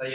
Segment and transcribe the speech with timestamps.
[0.00, 0.14] Ça y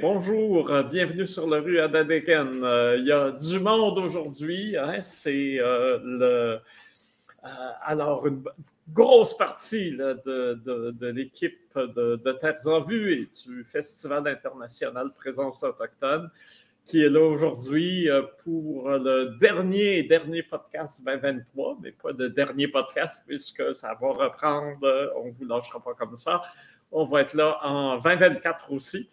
[0.00, 2.64] bonjour, bienvenue sur la rue Adadeken.
[2.64, 4.76] Euh, il y a du monde aujourd'hui.
[4.76, 6.58] Hein, c'est euh, le.
[7.44, 7.48] Euh,
[7.82, 8.42] alors, une
[8.92, 16.30] grosse partie de, de, l'équipe de, de en Vue et du Festival international Présence autochtone
[16.86, 18.08] qui est là aujourd'hui
[18.42, 25.12] pour le dernier dernier podcast 2023, mais pas de dernier podcast puisque ça va reprendre,
[25.16, 26.42] on ne vous lâchera pas comme ça.
[26.90, 29.08] On va être là en 2024 aussi.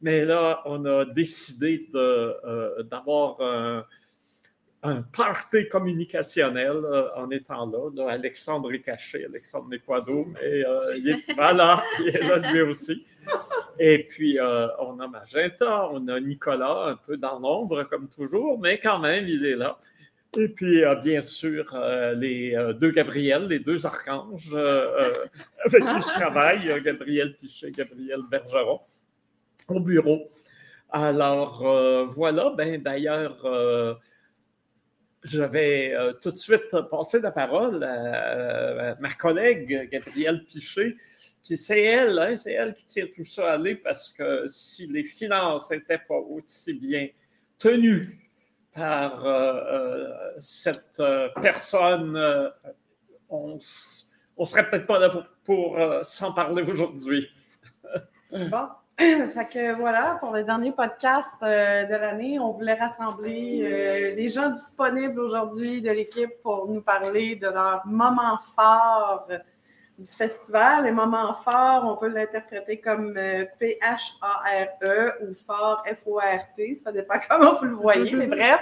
[0.00, 3.84] Mais là, on a décidé euh, d'avoir un,
[4.82, 6.76] un, party communicationnel
[7.14, 8.10] en étant là.
[8.10, 10.64] Alexandre est caché, Alexandre Nequado, mais
[10.96, 13.06] il est, voilà, il est là lui aussi.
[13.78, 18.58] Et puis, euh, on a Magenta, on a Nicolas, un peu dans l'ombre, comme toujours,
[18.58, 19.78] mais quand même, il est là.
[20.38, 26.14] Et puis, euh, bien sûr, euh, les deux Gabriel, les deux archanges avec qui je
[26.14, 28.80] travaille, Gabriel Pichet, Gabriel Bergeron,
[29.68, 30.30] au bureau.
[30.90, 31.62] Alors,
[32.14, 33.46] voilà, ben d'ailleurs,
[35.22, 40.96] je vais tout de suite passer la parole à, ma collègue Gabrielle Pichet,
[41.44, 44.86] puis c'est elle, hein, c'est elle qui tire tout ça à aller parce que si
[44.86, 47.08] les finances n'étaient pas aussi bien
[47.58, 48.31] tenues
[48.74, 52.18] par euh, euh, cette euh, personne,
[53.28, 55.10] on, ne serait peut-être pas là
[55.44, 57.28] pour, s'en parler aujourd'hui.
[58.32, 58.68] bon.
[58.98, 65.18] Fait que voilà, pour le dernier podcast de l'année, on voulait rassembler des gens disponibles
[65.18, 69.26] aujourd'hui de l'équipe pour nous parler de leur moment fort
[69.98, 70.84] du festival.
[70.84, 76.74] Les moments forts, on peut l'interpréter comme euh, P-H-A-R-E ou fort F-O-R-T.
[76.76, 78.60] Ça dépend comment vous le voyez, mais bref.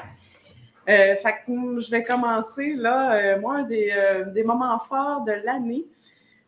[0.89, 3.15] Euh, fait que, je vais commencer là.
[3.15, 3.93] Euh, moi, des,
[4.35, 5.85] des moments forts de l'année.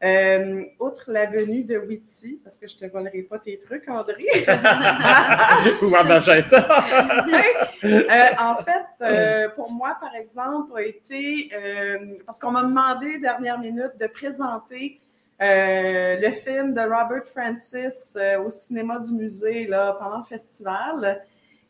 [0.02, 3.88] Euh, outre la venue de Witty, parce que je ne te volerai pas tes trucs,
[3.88, 4.24] André.
[5.80, 5.94] Ou
[7.84, 13.20] euh, en fait, euh, pour moi, par exemple, a été, euh, parce qu'on m'a demandé,
[13.20, 14.98] dernière minute, de présenter
[15.38, 21.24] le film de Robert Francis au cinéma du musée là, pendant le festival.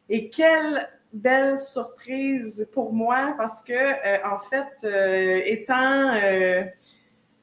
[0.09, 4.87] Et quelle belle surprise pour moi, parce que, en fait,
[5.47, 6.13] étant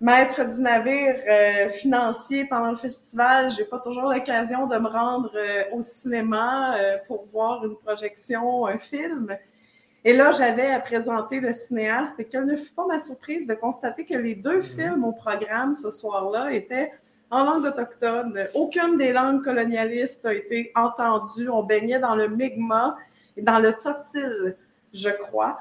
[0.02, 5.32] maître du navire euh, financier pendant le festival, j'ai pas toujours l'occasion de me rendre
[5.36, 9.36] euh, au cinéma euh, pour voir une projection, un film.
[10.06, 13.54] Et là, j'avais à présenter le cinéaste et quelle ne fut pas ma surprise de
[13.54, 14.64] constater que les deux mhm.
[14.64, 16.94] films au programme ce soir-là étaient
[17.30, 18.48] en langue autochtone.
[18.54, 21.50] Aucune des langues colonialistes a été entendue.
[21.50, 22.96] On baignait dans le Mi'kmaq
[23.36, 24.56] et dans le Tzotzil,
[24.94, 25.60] je crois.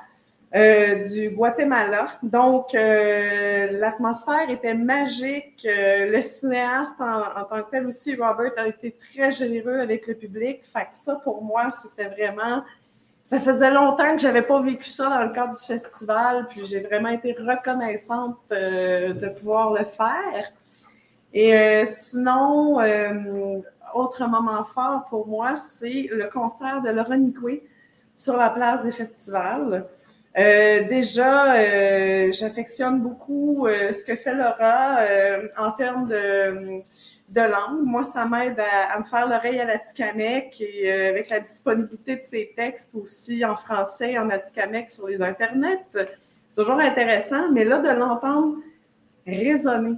[0.54, 2.12] Euh, du Guatemala.
[2.22, 5.66] Donc, euh, l'atmosphère était magique.
[5.66, 10.14] Euh, le cinéaste en, tant que tel aussi, Robert, a été très généreux avec le
[10.14, 10.62] public.
[10.72, 12.62] Fait que ça, pour moi, c'était vraiment...
[13.22, 16.80] Ça faisait longtemps que j'avais pas vécu ça dans le cadre du festival, puis j'ai
[16.80, 20.50] vraiment été reconnaissante de pouvoir le faire.
[21.34, 22.78] Et sinon,
[23.94, 27.68] autre moment fort pour moi, c'est le concert de Laurent Nicoué
[28.14, 29.86] sur la place des festivals.
[30.38, 35.00] Euh, déjà, euh, j'affectionne beaucoup euh, ce que fait Laura
[35.56, 37.82] en termes de, langue.
[37.82, 42.52] Moi, ça m'aide à, me faire l'oreille à l'Atikamekw et avec la disponibilité de ses
[42.56, 45.84] textes aussi en français en Atikamekw sur les internets.
[45.90, 46.08] C'est
[46.54, 48.56] toujours intéressant, mais là, de l'entendre
[49.26, 49.96] résonner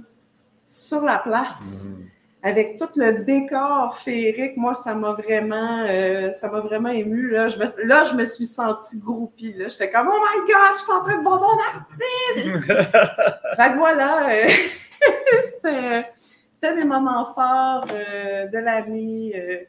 [0.69, 1.85] sur la place.
[1.85, 2.10] Mm-hmm
[2.43, 7.29] avec tout le décor féerique, moi, ça m'a vraiment, euh, ça m'a vraiment ému.
[7.29, 7.47] Là.
[7.47, 9.55] Je me, là, je me suis sentie groupie.
[9.57, 12.67] J'étais comme, oh my God, je suis en train de voir mon artiste!
[13.57, 14.49] fait que voilà, euh,
[16.51, 19.67] c'était mes moments forts euh, de l'année,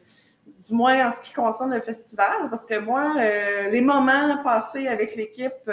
[0.66, 3.16] du moins en ce qui concerne le festival, parce que moi,
[3.70, 5.70] les moments passés avec l'équipe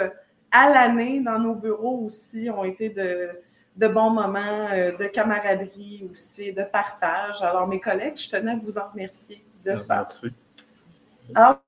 [0.52, 3.30] à l'année dans nos bureaux aussi ont été de
[3.80, 7.40] de bons moments euh, de camaraderie aussi, de partage.
[7.40, 9.96] Alors, mes collègues, je tenais à vous en remercier de ça.
[9.96, 10.26] Merci.
[11.34, 11.62] Alors,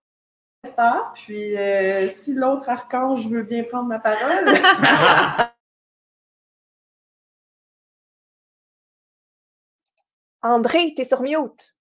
[0.64, 4.44] ça, puis euh, si l'autre archange veut bien prendre ma parole.
[10.43, 11.75] André, t'es sur mute.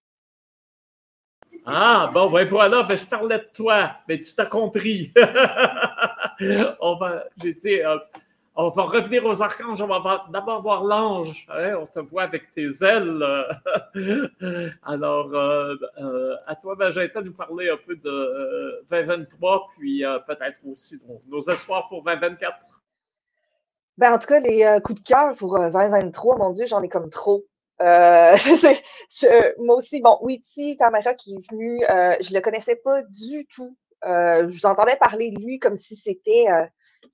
[1.65, 5.11] Ah, bon, ben voilà, ben je parlais de toi, mais tu t'as compris.
[6.79, 7.97] On va, j'ai dit, euh,
[8.55, 11.47] on va revenir aux archanges, on va d'abord voir l'ange.
[11.49, 13.23] Hein, on te voit avec tes ailes.
[14.83, 20.59] Alors, euh, euh, à toi, Magenta, nous parler un peu de 2023, euh, puis peut-être
[20.69, 22.57] aussi nos espoirs pour 2024.
[23.97, 27.09] Ben, en tout cas, les coups de cœur pour 2023, mon Dieu, j'en ai comme
[27.09, 27.45] trop.
[27.81, 28.35] Euh,
[29.59, 31.79] moi aussi, bon, Witty Tamara qui est venu,
[32.19, 33.77] je le connaissais pas du tout.
[34.03, 36.47] Je vous entendais parler de lui comme si c'était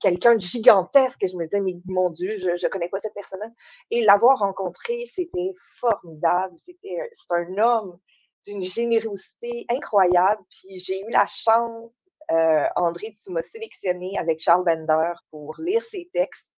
[0.00, 1.24] quelqu'un de gigantesque.
[1.26, 3.48] Je me disais, mais mon Dieu, je ne connais pas cette personne-là.
[3.90, 6.56] Et l'avoir rencontré, c'était formidable.
[6.58, 7.98] C'est un homme
[8.46, 10.42] d'une générosité incroyable.
[10.50, 11.94] Puis j'ai eu la chance,
[12.30, 16.48] euh, André, tu m'as sélectionné avec Charles Bender pour lire ses textes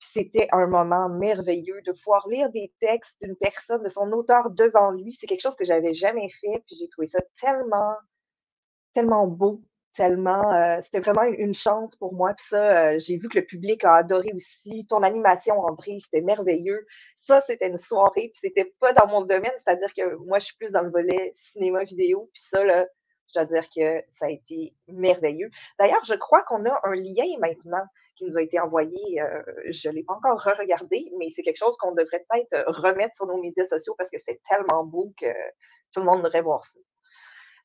[0.00, 4.90] c'était un moment merveilleux de pouvoir lire des textes d'une personne, de son auteur devant
[4.90, 5.12] lui.
[5.12, 7.94] C'est quelque chose que j'avais jamais fait, puis j'ai trouvé ça tellement,
[8.94, 9.62] tellement beau,
[10.00, 12.34] Euh, c'était vraiment une chance pour moi.
[12.52, 14.86] Euh, j'ai vu que le public a adoré aussi.
[14.86, 16.86] Ton animation, André, c'était merveilleux.
[17.20, 20.56] Ça, c'était une soirée, puis c'était pas dans mon domaine, c'est-à-dire que moi, je suis
[20.56, 22.86] plus dans le volet cinéma vidéo, puis ça, là,
[23.28, 25.50] je dois dire que ça a été merveilleux.
[25.78, 27.84] D'ailleurs, je crois qu'on a un lien maintenant
[28.16, 29.20] qui nous a été envoyé.
[29.20, 33.16] Euh, je ne l'ai pas encore re-regardé, mais c'est quelque chose qu'on devrait peut-être remettre
[33.16, 35.26] sur nos médias sociaux parce que c'était tellement beau que
[35.92, 36.78] tout le monde devrait voir ça.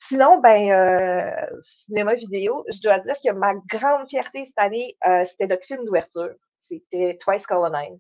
[0.08, 5.48] Sinon, ben, euh, cinéma vidéo, je dois dire que ma grande fierté cette année, c'était
[5.48, 6.36] notre film d'ouverture.
[6.60, 8.00] C'était Twice Colonized.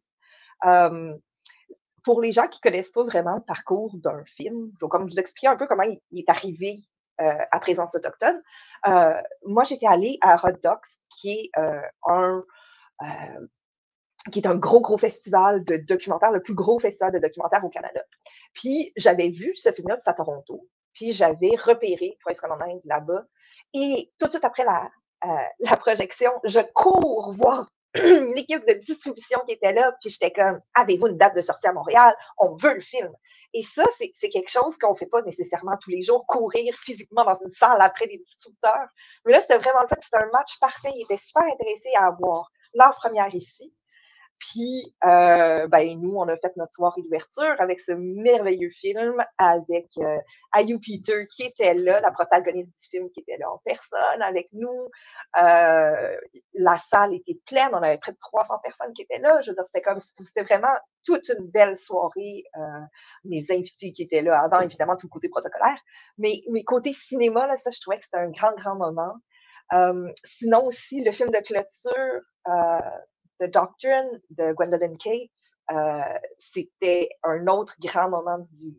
[2.03, 5.19] pour les gens qui ne connaissent pas vraiment le parcours d'un film, je vais vous
[5.19, 6.83] expliquer un peu comment il est arrivé
[7.21, 8.41] euh, à présence autochtone.
[8.87, 9.13] Euh,
[9.45, 12.43] moi, j'étais allée à Hot Docs, qui est euh, un
[14.31, 17.69] qui est un gros, gros festival de documentaires, le plus gros festival de documentaires au
[17.69, 18.01] Canada.
[18.53, 23.23] Puis, j'avais vu ce film-là, à Toronto, puis j'avais repéré Twice Colonized là-bas.
[23.73, 24.91] Et tout de suite après la,
[25.59, 31.07] la projection, je cours voir l'équipe de distribution qui était là, puis j'étais comme, avez-vous
[31.07, 32.15] une date de sortie à Montréal?
[32.37, 33.11] On veut le film.
[33.53, 37.23] Et ça, c'est quelque chose qu'on ne fait pas nécessairement tous les jours, courir physiquement
[37.23, 38.87] dans une salle après des distributeurs.
[39.25, 40.91] Mais là, c'était vraiment le fait, c'était un match parfait.
[40.95, 43.71] Ils étaient super intéressés à avoir leur première ici.
[44.39, 49.87] Puis, euh, ben, nous, on a fait notre soirée d'ouverture avec ce merveilleux film avec
[49.97, 50.17] euh,
[50.51, 54.49] Ayu Peter qui était là, la protagoniste du film qui était là en personne avec
[54.51, 54.89] nous.
[55.41, 56.17] Euh,
[56.55, 59.39] la salle était pleine, on avait près de 300 personnes qui étaient là.
[59.41, 60.75] Je veux dire, c'était comme, c'était vraiment
[61.05, 62.43] toute une belle soirée.
[62.57, 62.81] Euh,
[63.23, 65.79] les invités qui étaient là avant, évidemment, tout le côté protocolaire.
[66.17, 69.13] Mais, côté cinéma, là, ça, je trouvais que c'était un grand, grand moment.
[70.23, 72.21] Sinon aussi, le film de clôture,
[73.39, 75.29] The Doctrine de Gwendolyn Cates,
[75.71, 78.75] euh, c'était un autre grand moment du,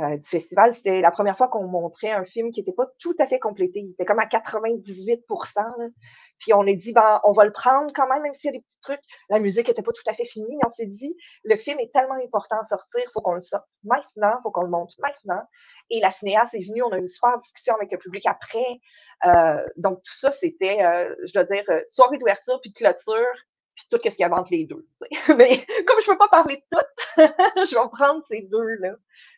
[0.00, 0.74] euh, du festival.
[0.74, 3.80] C'était la première fois qu'on montrait un film qui n'était pas tout à fait complété.
[3.80, 5.92] Il était comme à 98%
[6.38, 8.58] Puis on a dit, ben, on va le prendre quand même, même s'il y a
[8.58, 9.00] des petits trucs.
[9.30, 11.92] La musique n'était pas tout à fait finie, mais on s'est dit, le film est
[11.92, 14.92] tellement important à sortir, il faut qu'on le sorte maintenant, il faut qu'on le monte
[14.98, 15.42] maintenant.
[15.90, 18.80] Et la cinéaste est venue, on a eu une super discussion avec le public après.
[19.24, 20.78] Euh, donc tout ça, c'était,
[21.26, 23.34] je dois dire, soirée d'ouverture puis de clôture
[23.76, 24.86] puis tout ce qu'il y a entre les deux.
[25.36, 26.84] Mais comme je ne peux pas parler de tout,
[27.16, 28.96] je vais prendre ces deux-là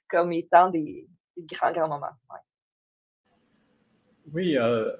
[0.08, 1.06] comme étant des,
[1.38, 2.06] grands, grands moments.
[4.32, 4.90] Oui, euh,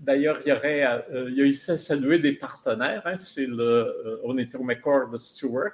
[0.00, 3.02] d'ailleurs, il y aurait, euh, il y a ici à saluer des partenaires.
[3.04, 5.72] Hein, c'est le euh, On est McCord de Stewart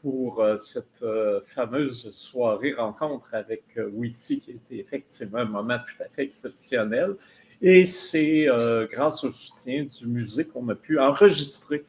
[0.00, 1.04] pour cette
[1.46, 7.14] fameuse soirée rencontre avec Witty, qui était effectivement un moment tout à fait exceptionnel.
[7.62, 11.84] Et c'est euh, grâce au soutien du musée qu'on a pu enregistrer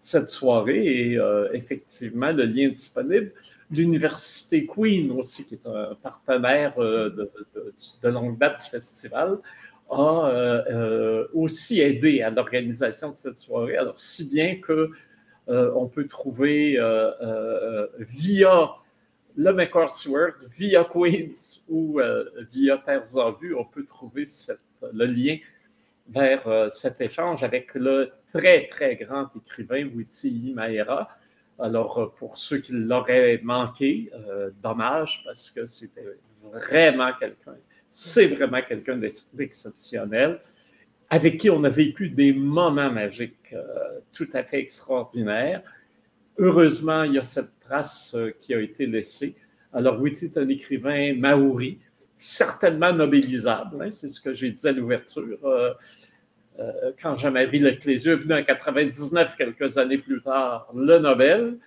[0.00, 3.32] cette soirée et euh, effectivement le lien disponible.
[3.70, 7.30] L'Université Queen aussi, qui est un partenaire euh,
[8.02, 9.38] de, longue date du festival,
[9.88, 10.64] a
[11.32, 13.76] aussi aidé à l'organisation de cette soirée.
[13.76, 14.90] Alors, si bien que
[15.46, 16.78] on peut trouver
[17.98, 18.70] via
[19.36, 20.10] le McCarthy
[20.56, 22.00] via Queens ou
[22.50, 25.36] via Terres en Vue, on peut trouver cette le lien
[26.08, 31.08] vers euh, cet échange avec le très, très grand écrivain Witi Maera.
[31.58, 36.04] Alors, euh, pour ceux qui l'auraient manqué, euh, dommage, parce que c'était
[36.42, 37.54] vraiment quelqu'un,
[37.88, 39.00] c'est vraiment quelqu'un
[39.32, 40.40] d'exceptionnel,
[41.08, 43.54] avec qui on a vécu des moments magiques
[44.12, 45.62] tout à fait extraordinaires.
[46.38, 49.36] Heureusement, il y a cette trace qui a été laissée.
[49.72, 51.78] Alors, Witi est un écrivain maori,
[52.16, 53.82] certainement nobilisable.
[53.82, 55.38] Hein, c'est ce que j'ai dit à l'ouverture.
[55.44, 55.72] Euh,
[56.60, 61.58] euh, quand Jean-Marie Leclésieux est venu en 99, quelques années plus tard, le Nobel,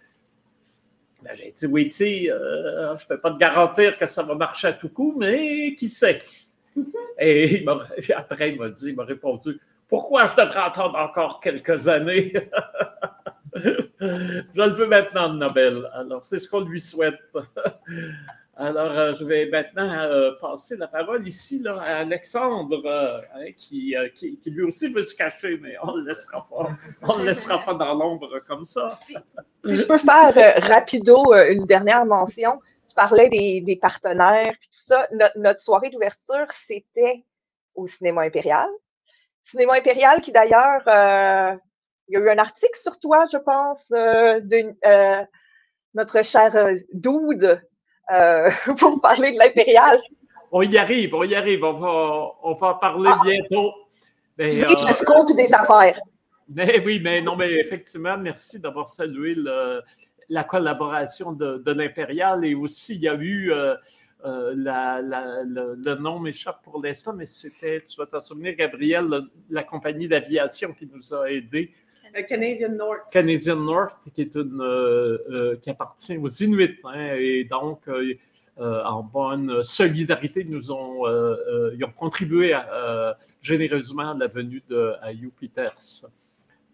[1.22, 4.36] ben, j'ai dit, oui, tu euh, je ne peux pas te garantir que ça va
[4.36, 6.22] marcher à tout coup, mais qui sait?
[7.20, 7.66] Et
[8.16, 12.34] après, il m'a dit, il m'a répondu, pourquoi je devrais attendre encore quelques années?
[14.00, 15.90] Je le veux maintenant, Nobel.
[15.94, 17.20] Alors, c'est ce qu'on lui souhaite.
[18.60, 23.96] Alors, euh, je vais maintenant euh, passer la parole ici à Alexandre, euh, hein, qui,
[24.48, 26.48] lui aussi veut se cacher, mais on ne le laissera
[27.64, 27.74] pas.
[27.76, 29.00] Dans l'ombre comme ça.
[29.64, 32.60] Je peux faire rapido une dernière mention.
[32.88, 35.08] Tu parlais des, partenaires et tout ça.
[35.36, 37.26] notre soirée d'ouverture, c'était
[37.76, 38.70] au Cinéma Impérial.
[39.44, 40.82] Cinéma Impérial qui d'ailleurs,
[42.08, 44.74] il y a eu un article sur toi, je pense, de
[45.94, 47.62] notre cher Dude
[48.14, 48.50] euh,
[48.80, 50.02] pour parler de l'impérial.
[50.52, 51.64] On y arrive, on y arrive.
[51.64, 53.20] On va, on va en parler ah.
[53.24, 53.74] bientôt.
[54.38, 56.00] Mais, euh, le scope des affaires.
[56.50, 59.36] Mais oui, mais non, mais effectivement, merci d'avoir salué
[60.30, 63.52] la collaboration de, de l'impérial et aussi il y a eu.
[63.52, 63.76] Euh,
[64.26, 69.08] euh la, la, le, nom m'échappe pour l'instant, mais c'était, tu vas t'en souvenir, Gabriel,
[69.50, 71.72] la compagnie d'aviation qui nous a aidés
[72.28, 73.12] Canadian North.
[73.12, 78.14] Canadian North, qui est une euh, euh, qui appartient aux Inuits, hein, et donc euh,
[78.58, 81.06] en bonne solidarité, nous ont,
[81.74, 82.58] ils ont contribué
[83.40, 86.08] généreusement à la venue de Ayu Peters.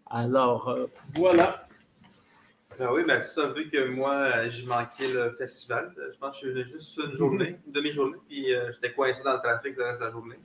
[0.10, 0.78] Alors,
[1.14, 1.68] voilà.
[2.80, 6.62] Ben oui, ben ça, vu que moi, j'ai manqué le festival, je pense que je
[6.62, 10.06] suis juste une journée, une demi-journée, puis j'étais coincé dans le trafic le reste de
[10.06, 10.40] la journée.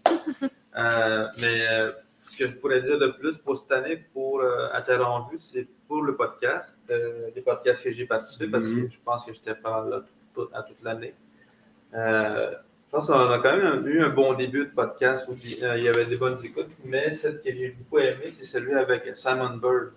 [1.41, 1.93] mais
[2.29, 4.69] ce que je pourrais dire de plus pour cette année, pour euh,
[5.31, 8.91] Vue, c'est pour le podcast, euh, les podcasts que j'ai participé, parce que mhm.
[8.91, 10.03] je pense que je n'étais pas là
[10.53, 11.15] à toute l'année.
[11.95, 12.53] Euh,
[12.87, 15.85] je pense qu'on a quand même eu un bon début de podcast où euh, il
[15.85, 19.57] y avait des bonnes écoutes, mais celle que j'ai beaucoup aimée, c'est celui avec Simon
[19.57, 19.93] Bird,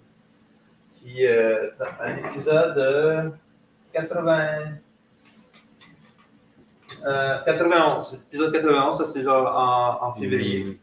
[0.95, 3.33] qui est un épisode
[3.93, 4.77] 80.
[7.45, 8.13] 91.
[8.27, 10.63] Épisode 91, ça c'est genre en, février.
[10.63, 10.77] Mhm.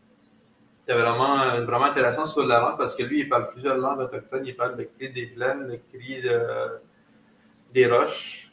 [0.88, 4.00] C'était vraiment, euh, vraiment intéressant sur la langue parce que lui, il parle plusieurs langues
[4.00, 4.46] autochtones.
[4.46, 6.22] Il parle le cri des plaines, le cri
[7.74, 8.50] des roches.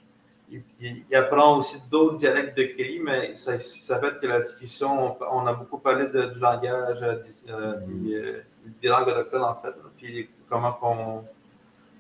[0.51, 5.47] Il, apprend aussi d'autres dialectes de cri, mais ça, ça fait que la discussion, on,
[5.47, 7.15] a beaucoup parlé du langage, euh,
[7.49, 8.41] euh, mm-hmm.
[8.81, 11.23] des, langues autochtones en fait, puis comment on,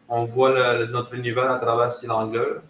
[0.09, 2.61] on voit notre univers à travers ces langues-là.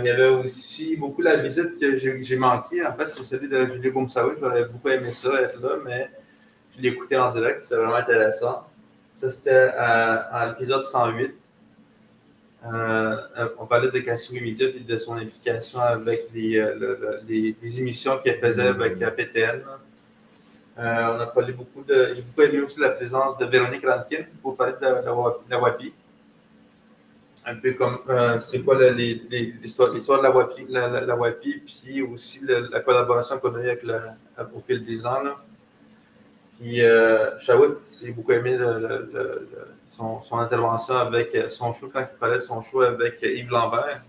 [0.00, 2.84] il y avait aussi beaucoup la visite que j'ai manqué.
[2.84, 4.34] En fait, c'est celui de Julie Goumsaoui.
[4.40, 6.10] J'aurais beaucoup aimé ça, être là, mais
[6.88, 8.66] écouté en direct, c'est vraiment intéressant.
[9.16, 11.34] Ça, c'était à, l'épisode 108.
[12.64, 13.16] Euh,
[13.58, 18.38] on parlait de Cassie Media et de son implication avec les, euh, les, émissions qu'elle
[18.38, 19.62] faisait avec la PTN.
[20.78, 22.14] Euh, on a parlé beaucoup de.
[22.14, 25.92] J'ai beaucoup aimé aussi la présence de Véronique Rankin pour parler de, la WAPI.
[27.44, 27.98] Un peu comme
[28.38, 33.70] c'est quoi l'histoire de la WAPI, la, WAPI, puis aussi la collaboration qu'on a eue
[33.70, 33.84] avec
[34.54, 35.22] au fil des ans.
[36.62, 38.56] Puis euh, j'ai beaucoup aimé
[39.88, 44.00] son, intervention avec euh, son show quand il parlait de son show avec Yves Lambert.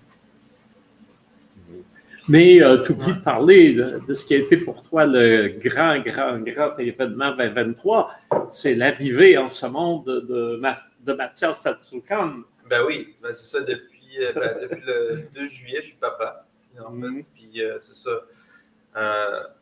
[2.30, 6.00] Mais euh, tu oublies de parler de, ce qui a été pour toi le grand,
[6.02, 8.12] grand, grand événement 2023.
[8.48, 10.62] C'est l'arrivée en ce monde de,
[11.02, 12.34] de Mathias Satsukan.
[12.70, 13.62] Ben oui, ben c'est ça.
[13.62, 16.46] Depuis, euh, ben, depuis le 2 juillet, je suis papa.
[16.80, 16.98] En fait.
[17.00, 17.26] Mm-hmm.
[17.34, 19.56] Puis c'est ça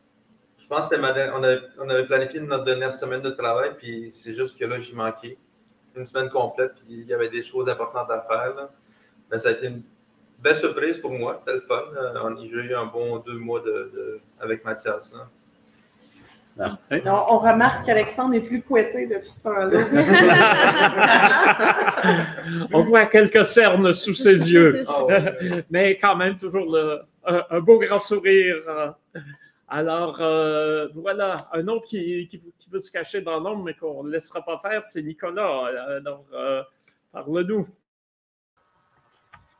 [0.72, 4.58] pense que on avait, on avait planifié notre dernière semaine de travail, puis c'est juste
[4.58, 5.36] que là, j'ai manqué
[5.94, 8.54] une semaine complète, puis il y avait des choses importantes à faire.
[9.30, 9.82] Ben, ça a été une
[10.38, 11.82] belle surprise pour moi, c'était le fun.
[11.94, 15.14] Euh, j'ai eu un bon deux mois de, avec Mathias.
[16.58, 16.78] Hein.
[16.88, 19.80] on remarque qu'Alexandre est plus couetté depuis ce temps-là.
[22.72, 25.06] on voit quelques cernes sous ses yeux, ah
[25.70, 26.74] mais quand même toujours
[27.26, 28.94] un, beau grand sourire.
[29.74, 32.28] Alors, euh, voilà, un autre qui,
[32.70, 35.64] veut se cacher dans l'ombre, mais qu'on ne laissera pas faire, c'est Nicolas.
[35.96, 36.62] Alors, euh,
[37.10, 37.66] parle-nous.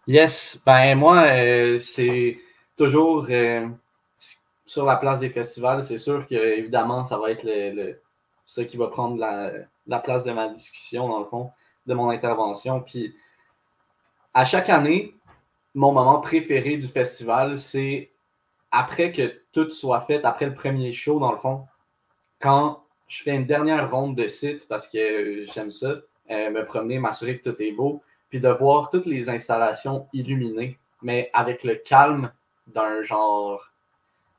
[0.07, 2.39] Yes, ben moi, euh, c'est
[2.77, 3.27] toujours
[4.67, 5.83] sur la place des festivals.
[5.83, 7.99] C'est sûr que, évidemment, ça va être le,
[8.45, 11.53] ce qui va prendre la, place de ma discussion, dans le fond,
[11.87, 12.83] de mon intervention.
[12.83, 13.17] Puis,
[14.35, 15.15] à chaque année,
[15.75, 18.12] mon moment préféré du festival, c'est
[18.73, 21.67] après que tout soit fait, après le premier show, dans le fond,
[22.41, 25.97] quand je fais une dernière ronde de site parce que j'aime ça,
[26.31, 30.79] euh, me promener, m'assurer que tout est beau, puis de voir toutes les installations illuminées,
[31.03, 32.33] mais avec le calme
[32.67, 33.71] d'un genre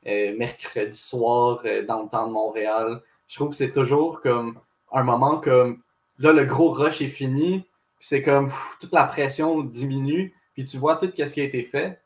[0.06, 3.00] euh, mercredi soir euh, dans le temps de Montréal.
[3.28, 4.58] Je trouve que c'est toujours comme
[4.90, 5.80] un moment comme
[6.18, 7.64] là, le gros rush est fini,
[8.00, 8.50] c'est comme
[8.80, 12.00] toute la pression diminue, puis tu vois tout ce qui a été fait.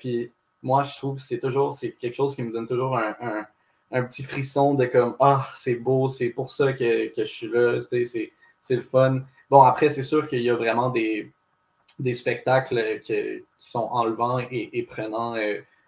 [0.00, 4.02] puis moi, je trouve que c'est toujours c'est quelque chose qui me donne toujours un,
[4.02, 8.76] petit frisson de comme Ah, c'est beau, c'est pour ça que, je suis là, c'est
[8.76, 9.20] le fun.
[9.48, 11.32] bon, après, c'est sûr qu'il y a vraiment des,
[11.98, 15.36] des spectacles qui sont enlevants et, prenants.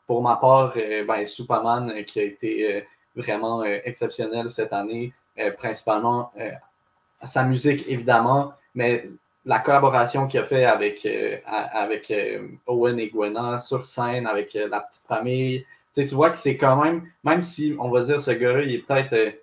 [0.06, 5.12] pour ma part, ben, Superman, qui a été vraiment exceptionnel cette année,
[5.56, 6.32] principalement
[7.24, 9.08] sa musique, évidemment, mais
[9.44, 11.06] la collaboration qu'il a fait avec,
[11.46, 12.12] avec
[12.66, 15.64] Owen et Gwenna sur scène, avec la petite famille,
[15.94, 18.78] tu vois que c'est quand même, même si on va dire ce gars-là, il est
[18.78, 19.38] peut-être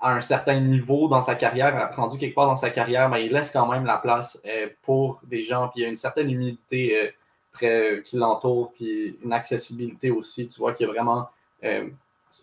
[0.00, 3.32] à un certain niveau dans sa carrière, rendu quelque part dans sa carrière, mais il
[3.32, 6.30] laisse quand même la place euh, pour des gens, puis il y a une certaine
[6.30, 7.10] humilité euh,
[7.52, 10.46] près, qui l'entoure, puis une accessibilité aussi.
[10.48, 11.28] Tu vois qu'il y a vraiment
[11.64, 11.88] euh,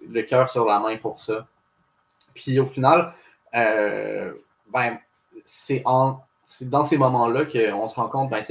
[0.08, 1.48] le cœur sur la main pour ça.
[2.34, 3.14] Puis au final,
[3.54, 4.98] ben,
[5.46, 8.44] c'est dans ces moments-là qu'on se rend compte, ben,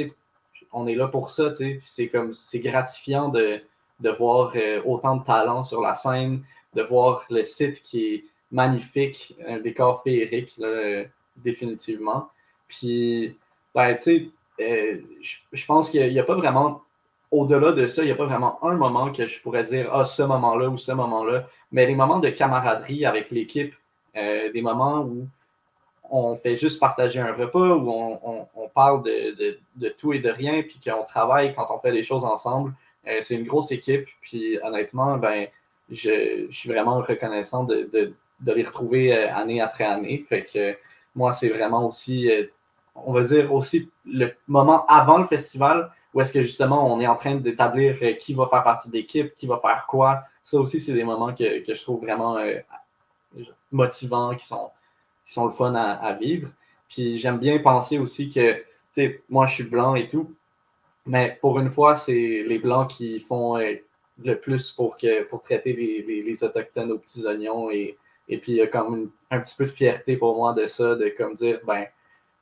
[0.72, 3.60] on est là pour ça, c'est comme c'est gratifiant de,
[4.00, 6.42] de voir autant de talent sur la scène,
[6.74, 10.58] de voir le site qui est magnifique, un décor féerique,
[11.36, 12.28] définitivement.
[12.68, 13.36] Puis,
[13.74, 13.98] ben,
[14.60, 15.00] euh,
[15.52, 16.82] je pense qu'il n'y a, pas vraiment,
[17.30, 20.04] au-delà de ça, il n'y a pas vraiment un moment que je pourrais dire, ah,
[20.04, 23.74] ce moment-là ou ce moment-là, mais les moments de camaraderie avec l'équipe,
[24.16, 25.26] euh, des moments où
[26.12, 30.78] on fait juste partager un repas, où on, parle de, tout et de rien, puis
[30.84, 32.74] qu'on travaille quand on fait des choses ensemble.
[33.08, 35.48] Euh, c'est une grosse équipe, puis honnêtement, ben,
[35.90, 38.14] je, suis vraiment reconnaissant de,
[38.44, 40.24] les retrouver euh, année après année.
[40.28, 40.76] Fait que
[41.14, 42.44] moi, c'est vraiment aussi, euh,
[42.94, 47.06] on va dire aussi le moment avant le festival où est-ce que justement on est
[47.06, 50.24] en train d'établir qui va faire partie de l'équipe, qui va faire quoi.
[50.44, 52.36] Ça aussi, c'est des moments que, je trouve vraiment
[53.70, 54.70] motivants, qui sont,
[55.26, 56.50] qui sont le fun à, vivre.
[56.88, 58.62] Puis j'aime bien penser aussi que, tu
[58.92, 60.34] sais, moi je suis blanc et tout,
[61.06, 65.72] mais pour une fois, c'est les blancs qui font le plus pour, que, pour traiter
[65.72, 67.96] les, les Autochtones aux petits oignons et
[68.28, 70.94] et puis, il y a comme un petit peu de fierté pour moi de ça,
[70.94, 71.86] de comme dire, ben,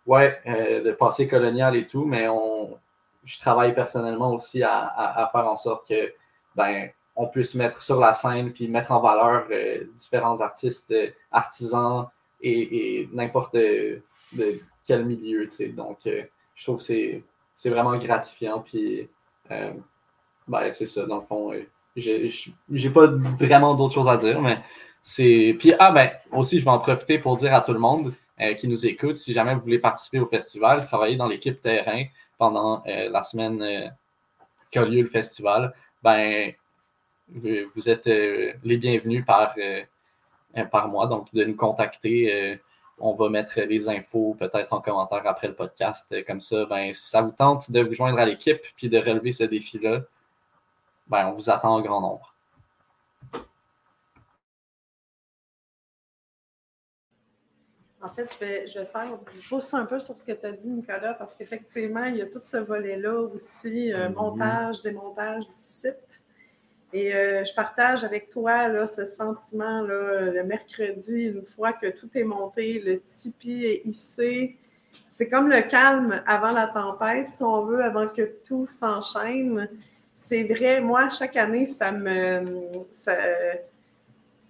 [0.07, 2.79] ouais, euh, de passé colonial et tout, mais on,
[3.25, 6.13] je travaille personnellement aussi à, faire en sorte que,
[6.55, 11.11] ben, on puisse mettre sur la scène puis mettre en valeur euh, différents artistes, euh,
[11.33, 12.09] artisans
[12.43, 14.03] et, n'importe de,
[14.87, 15.69] quel milieu, tu sais.
[15.69, 17.21] Donc, je trouve que
[17.55, 18.61] c'est vraiment gratifiant.
[18.61, 19.09] Puis,
[19.49, 21.53] ben, c'est ça, dans le fond.
[21.97, 24.59] j'ai pas vraiment d'autres choses à dire, mais
[25.03, 25.57] c'est.
[25.59, 28.55] Puis, ah ben, aussi, je vais en profiter pour dire à tout le monde euh,
[28.55, 32.05] qui nous écoute, si jamais vous voulez participer au festival, travailler dans l'équipe terrain
[32.39, 33.89] pendant euh, la semaine euh,
[34.71, 36.53] qu'a lieu le festival, ben,
[37.29, 39.55] vous êtes les bienvenus par,
[40.71, 41.07] par moi.
[41.07, 42.61] Donc, de nous contacter.
[42.99, 46.15] on va mettre les infos peut-être en commentaire après le podcast.
[46.27, 49.33] Comme ça, ben, si ça vous tente de vous joindre à l'équipe puis de relever
[49.33, 50.03] ce défi-là,
[51.07, 52.35] ben, on vous attend en grand nombre.
[58.03, 60.47] En fait, je vais, je vais faire du pouce un peu sur ce que tu
[60.47, 64.15] as dit, Nicolas, parce qu'effectivement, il y a tout ce volet-là aussi, euh, mhm.
[64.15, 66.23] montage, démontage du site.
[66.93, 72.11] Et euh, je partage avec toi ce sentiment là, le mercredi, une fois que tout
[72.15, 74.57] est monté, le Tipeee est hissé.
[75.09, 79.69] C'est comme le calme avant la tempête, si on veut, avant que tout s'enchaîne.
[80.15, 82.45] C'est vrai, moi, chaque année, ça me.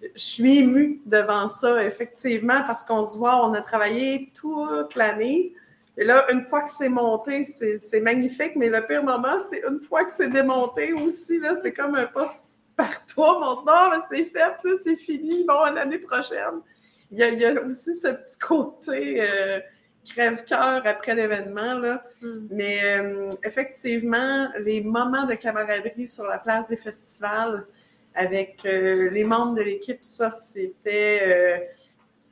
[0.01, 5.53] Je suis émue devant ça, effectivement, parce qu'on se voit, on a travaillé toute l'année.
[6.01, 9.79] Et là, une fois que c'est monté, c'est magnifique, mais le pire moment, c'est une
[9.79, 14.25] fois que c'est démonté aussi, là, c'est comme un poste par toi, mon non, c'est
[14.25, 16.61] fait, c'est fini, bon, l'année prochaine.
[17.11, 19.59] Il y, a, aussi ce petit côté euh,
[20.11, 22.03] crève-cœur après l'événement, là.
[22.23, 22.47] Hmm.
[22.49, 27.67] Mais euh, effectivement, les moments de camaraderie sur la place des festivals,
[28.15, 31.69] avec euh, les membres de l'équipe, ça, c'était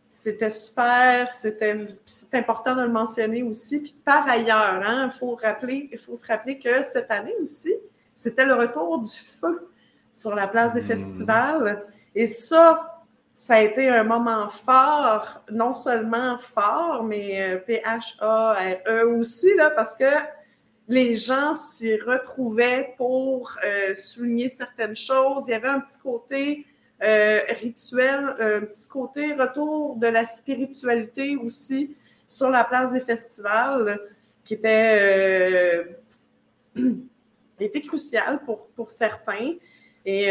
[0.09, 1.87] c'était super, c'était
[2.33, 3.81] important de le mentionner aussi.
[3.81, 7.73] Puis par ailleurs, hein, il faut, rappeler, il faut se rappeler que cette année aussi,
[8.15, 9.69] c'était le retour du feu
[10.13, 10.85] sur la place des mmh.
[10.85, 11.85] festivals.
[12.15, 19.53] Et ça, ça a été un moment fort, non seulement fort, mais euh, P-H-A-R-E aussi,
[19.55, 20.11] là, parce que
[20.87, 25.47] les gens s'y retrouvaient pour euh, souligner certaines choses.
[25.47, 26.65] Il y avait un petit côté
[27.01, 31.95] euh, rituel, un petit côté retour de la spiritualité aussi
[32.27, 33.99] sur la place des festivals
[34.43, 35.85] qui était,
[36.75, 36.91] euh,
[37.87, 39.53] crucial pour, certains.
[40.05, 40.29] Et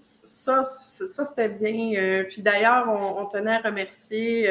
[0.00, 2.24] ça, ça c'était bien.
[2.28, 4.48] puis d'ailleurs, on, tenait à remercier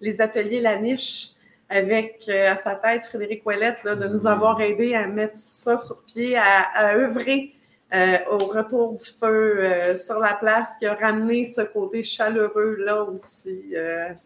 [0.00, 1.34] les ateliers La Niche
[1.70, 6.02] avec euh, à sa tête Frédéric Ouellette de nous avoir aidé à mettre ça sur
[6.04, 7.54] pied, à, œuvrer
[7.94, 12.76] euh, au retour du feu euh, sur la place, qui a ramené ce côté chaleureux
[12.84, 13.74] là aussi.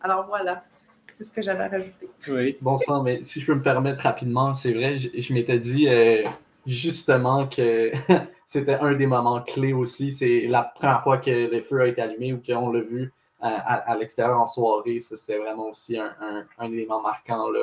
[0.00, 0.64] alors voilà.
[1.09, 2.09] c'est ce que j'avais rajouté.
[2.29, 2.57] Oui.
[2.61, 6.22] Bon sang, mais si je peux me permettre rapidement, c'est vrai, je, m'étais dit euh,
[6.66, 7.92] justement que
[8.46, 10.12] c'était un des moments clés aussi.
[10.12, 13.96] C'est la première fois que le feu a été allumé ou qu'on l'a vu à,
[13.98, 15.00] l'extérieur en soirée.
[15.00, 16.14] C'était vraiment aussi un,
[16.59, 17.50] un, élément marquant.
[17.50, 17.61] Là.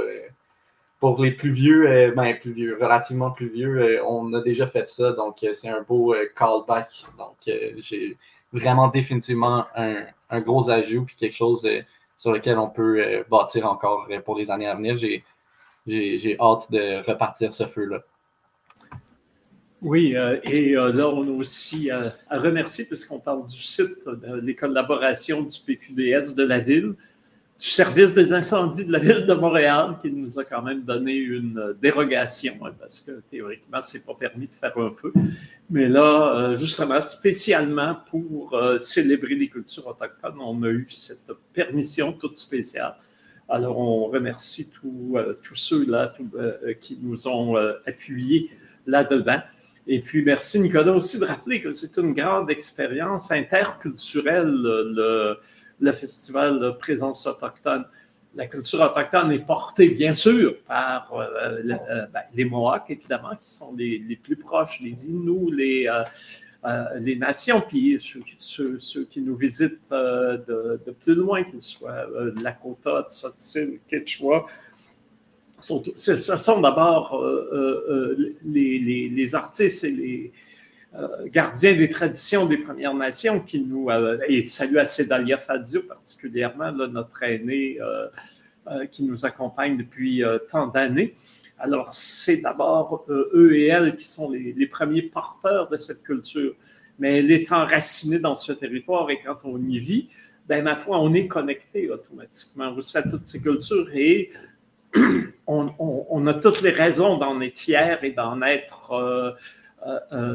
[1.01, 4.67] Pour les plus vieux, euh, ben plus vieux, relativement plus vieux, euh, on a déjà
[4.67, 7.03] fait ça, donc c'est un beau callback.
[7.17, 8.17] Donc j'ai
[8.53, 11.67] vraiment définitivement un, un, gros ajout puis quelque chose
[12.21, 14.95] sur lequel on peut euh, bâtir encore euh, pour les années à venir.
[14.95, 18.03] J'ai hâte de repartir ce feu-là.
[19.81, 24.07] Oui, euh, et là, on a aussi à remercier, puisqu'on parle du site,
[24.43, 26.93] les collaborations du PQDS de la ville,
[27.61, 31.13] du service des incendies de la ville de Montréal, qui nous a quand même donné
[31.13, 35.13] une dérogation, hein, parce que théoriquement, ce n'est pas permis de faire un feu.
[35.69, 41.31] Mais là, euh, justement, spécialement pour euh, célébrer les cultures autochtones, on a eu cette
[41.53, 42.95] permission toute spéciale.
[43.47, 46.15] Alors, on remercie euh, tous ceux-là
[46.79, 48.49] qui nous ont appuyés
[48.87, 49.39] là-dedans.
[49.85, 55.37] Et puis, merci Nicolas aussi de rappeler que c'est une grande expérience interculturelle, le,
[55.81, 57.85] le Festival Présence autochtone
[58.35, 61.25] la culture autochtone est portée, bien sûr, par euh,
[61.65, 67.15] euh, ben, les Mohawks, évidemment, qui sont les, plus proches, les Inuits, les, euh, les
[67.15, 72.05] nations, puis ceux, qui nous visitent de, plus loin, qu'ils soient
[72.41, 74.45] Lakota, Tzotzil, Quechua.
[75.59, 77.21] ce sont d'abord
[78.45, 80.31] les, les, artistes et les,
[81.27, 86.71] gardien des traditions des Premières Nations qui nous, euh, et salut à Cédalia Fadio particulièrement,
[86.71, 91.15] notre aîné euh, qui nous accompagne depuis tant d'années.
[91.57, 96.53] Alors, c'est d'abord eux et elles qui sont les, premiers porteurs de cette culture.
[96.99, 100.09] Mais elle est enracinée dans ce territoire et quand on y vit,
[100.47, 104.31] ben, ma foi, on est connecté automatiquement aussi à toutes ces cultures et
[105.47, 109.31] on, a toutes les raisons d'en être fiers et d'en être euh, euh,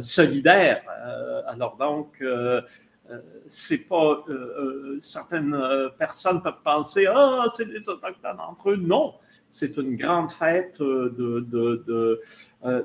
[0.01, 0.83] solidaire.
[1.07, 2.23] Euh, alors donc,
[3.47, 4.25] c'est pas
[4.99, 5.57] certaines
[5.97, 9.15] personnes peuvent penser ah c'est des autochtones entre eux non
[9.49, 12.21] c'est une grande fête de, de,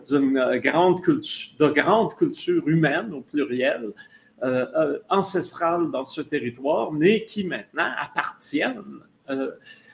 [0.08, 3.93] d'une grande culture de grande culture humaine au pluriel
[5.10, 8.84] ancestrale dans ce territoire mais qui maintenant appartiennent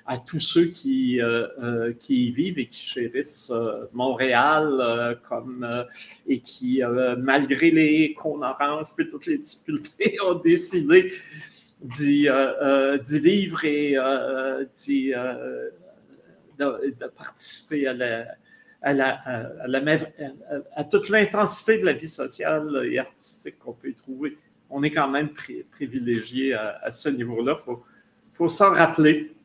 [0.08, 5.86] à tous ceux qui, euh, euh, qui y vivent et qui chérissent euh, Montréal comme,
[6.26, 6.82] et qui,
[7.18, 11.12] malgré les cônes oranges et toutes les difficultés, ont décidé
[11.82, 12.30] d'y
[13.20, 13.98] vivre et
[14.78, 15.12] d'y,
[16.58, 19.20] de, participer à, la,
[20.74, 24.38] à, toute l'intensité de la vie sociale et artistique qu'on peut y trouver.
[24.70, 25.30] On est quand même
[25.72, 27.58] privilégié à, ce niveau-là.
[27.60, 27.84] Il faut,
[28.34, 29.37] faut s'en rappeler.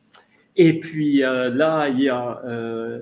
[0.55, 2.99] Et puis euh, là, il y a, euh,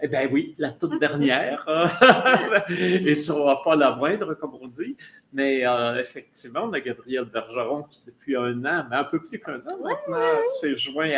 [0.00, 1.64] eh bien oui, la toute dernière,
[2.68, 4.96] et ce sera pas la moindre, comme on dit,
[5.32, 9.38] mais euh, effectivement, on a Gabrielle Bergeron qui, depuis un an, mais un peu plus
[9.38, 11.10] qu'un an maintenant, s'est joint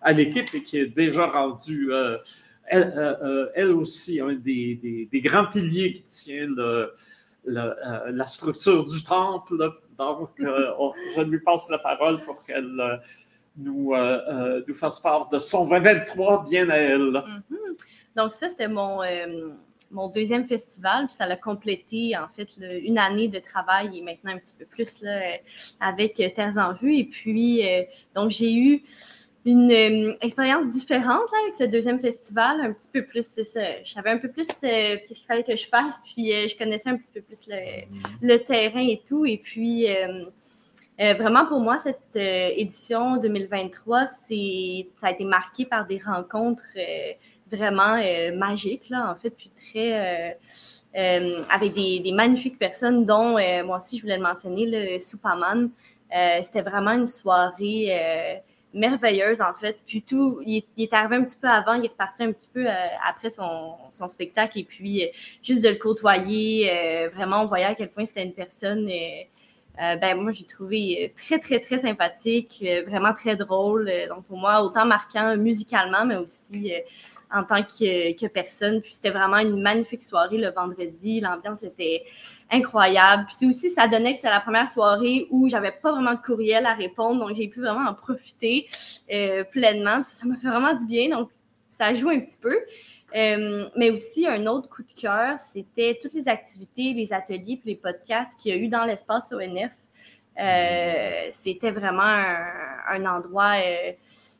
[0.00, 1.90] à, l'équipe et qui est déjà rendue,
[2.66, 6.48] elle, aussi, un des, grands piliers qui tient
[7.44, 9.56] la structure du temple.
[9.98, 13.00] Donc, je lui passe la parole pour qu'elle
[13.56, 17.00] nous, euh, euh, nous fasse part de son 23 bien à elle.
[17.00, 17.76] Mm-hmm.
[18.16, 19.50] Donc, ça, c'était mon, euh,
[19.90, 21.06] mon deuxième festival.
[21.06, 22.48] Puis ça l'a complété, en fait,
[22.82, 25.20] une année de travail et maintenant un petit peu plus là,
[25.80, 26.96] avec Terres en vue.
[26.96, 27.62] Et puis,
[28.14, 28.82] donc, j'ai eu
[29.44, 33.82] une expérience différente là, avec ce deuxième festival, un petit peu plus, c'est ça.
[33.82, 36.96] Je savais un peu plus ce qu'il fallait que je fasse, puis je connaissais un
[36.96, 38.06] petit peu plus le, mm-hmm.
[38.22, 39.26] le terrain et tout.
[39.26, 39.88] Et puis,
[41.02, 44.14] euh, vraiment, pour moi, cette euh, édition 2023, ça
[45.02, 47.12] a été marqué par des rencontres euh,
[47.50, 48.00] vraiment
[48.34, 50.38] magiques, là, en fait, puis très.
[50.94, 55.70] avec des, magnifiques personnes, dont moi aussi, je voulais le mentionner, le Superman.
[56.42, 59.78] C'était vraiment une soirée merveilleuse, en fait.
[59.86, 62.66] Puis tout, il, est arrivé un petit peu avant, il est reparti un petit peu
[63.06, 64.58] après son, son, spectacle.
[64.58, 65.10] Et puis,
[65.42, 68.88] juste de le côtoyer, vraiment, on voyait à quel point c'était une personne
[69.82, 73.90] euh, ben, moi, j'ai trouvé euh, très, très, très sympathique, euh, vraiment très drôle.
[74.08, 76.72] donc, pour moi, autant marquant musicalement, mais aussi
[77.32, 78.80] en tant que, que personne.
[78.80, 81.20] Puis, c'était vraiment une magnifique soirée le vendredi.
[81.20, 82.04] L'ambiance était
[82.50, 83.26] incroyable.
[83.26, 86.66] Puis aussi, ça donnait que c'était la première soirée où j'avais pas vraiment de courriel
[86.66, 87.26] à répondre.
[87.26, 88.68] Donc, j'ai pu vraiment en profiter
[89.50, 90.00] pleinement.
[90.04, 91.08] Ça m'a fait vraiment du bien.
[91.08, 91.30] Donc,
[91.68, 92.56] ça joue un petit peu.
[93.14, 97.68] Euh, mais aussi, un autre coup de cœur, c'était toutes les activités, les ateliers et
[97.68, 99.72] les podcasts qu'il y a eu dans l'espace ONF.
[100.40, 103.56] Euh, c'était vraiment un, endroit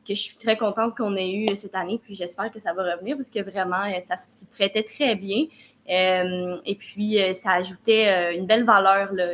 [0.06, 2.94] que je suis très contente qu'on ait eu cette année, puis j'espère que ça va
[2.94, 5.46] revenir parce que vraiment, ça s'y prêtait très bien.
[5.86, 9.26] et puis, ça ajoutait une belle valeur là,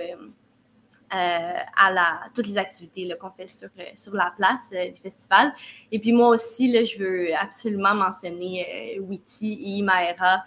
[1.10, 5.52] à la, toutes les activités qu'on fait sur, sur la place du festival.
[5.90, 10.44] Et puis moi aussi, je veux absolument mentionner Witty et Imaera.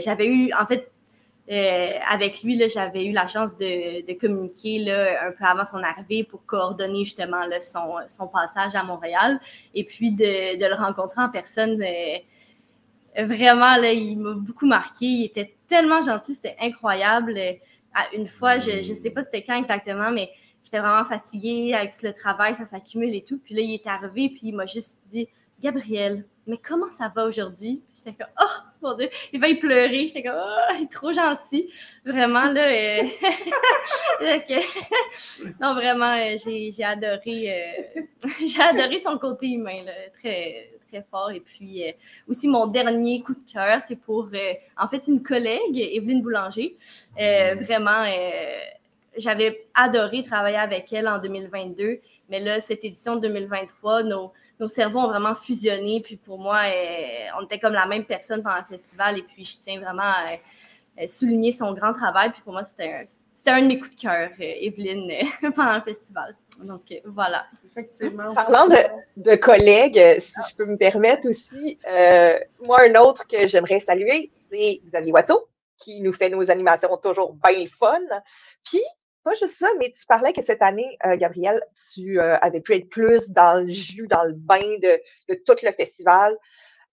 [0.00, 0.90] J'avais eu, en fait,
[1.48, 6.44] euh, avec lui, j'avais eu la chance de, communiquer un peu avant son arrivée pour
[6.44, 9.40] coordonner justement son, passage à Montréal
[9.74, 11.80] et puis de, le rencontrer en personne.
[11.82, 15.06] Euh, vraiment, il m'a beaucoup marqué.
[15.06, 17.38] Il était tellement gentil, c'était incroyable.
[18.12, 20.30] Une fois, je ne sais pas c'était quand exactement, mais
[20.64, 23.38] j'étais vraiment fatiguée avec tout le travail, ça s'accumule et tout.
[23.38, 25.28] Puis là, il est arrivé, puis il m'a juste dit
[25.60, 27.82] Gabriel, mais comment ça va aujourd'hui?
[27.96, 30.06] J'étais comme, oh mon Dieu, il va y pleurer.
[30.06, 31.72] J'étais comme, oh, il est trop gentil.
[32.04, 32.68] Vraiment, là.
[32.68, 33.02] Euh,
[35.60, 38.02] non, vraiment, euh, j'ai adoré, euh,
[38.60, 41.30] adoré son côté humain, là, très, très fort.
[41.30, 41.82] Et puis,
[42.28, 44.28] aussi, mon dernier coup de cœur, c'est pour,
[44.76, 46.76] en fait, une collègue, Evelyne Boulanger.
[47.16, 48.04] vraiment,
[49.16, 55.00] j'avais adoré travailler avec elle en 2022, mais là, cette édition 2023, nos nos cerveaux
[55.00, 56.00] ont vraiment fusionné.
[56.00, 59.18] Puis pour moi, euh, on était comme la même personne pendant le festival.
[59.18, 60.02] Et puis je tiens vraiment
[60.98, 62.30] à, souligner son grand travail.
[62.32, 63.04] Puis pour moi, c'était
[63.48, 65.12] un, un de mes coups de cœur, euh, Evelyne,
[65.54, 66.36] pendant le festival.
[66.62, 67.46] Donc voilà.
[67.66, 68.34] Effectivement.
[68.34, 68.68] Parlant
[69.16, 74.30] de, collègues, si je peux me permettre aussi, euh, moi, un autre que j'aimerais saluer,
[74.48, 78.00] c'est Xavier Watteau, qui nous fait nos animations toujours bien fun.
[78.64, 78.82] Puis,
[79.22, 81.60] pas juste ça, mais tu parlais que cette année, euh, Gabriel,
[81.92, 85.72] tu euh, avais pu être plus dans le jus, dans le bain de, tout le
[85.72, 86.36] festival.